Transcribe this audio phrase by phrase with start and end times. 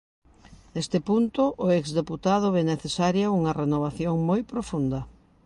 [0.73, 4.99] Neste punto, o ex deputado ve "necesaria" unha renovación "moi profunda".